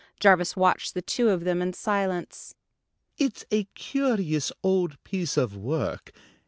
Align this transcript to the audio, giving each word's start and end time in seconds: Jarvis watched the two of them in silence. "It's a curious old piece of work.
Jarvis 0.19 0.55
watched 0.55 0.95
the 0.95 1.01
two 1.03 1.29
of 1.29 1.43
them 1.43 1.61
in 1.61 1.73
silence. 1.73 2.55
"It's 3.19 3.45
a 3.51 3.65
curious 3.75 4.51
old 4.63 4.97
piece 5.03 5.37
of 5.37 5.55
work. 5.55 6.11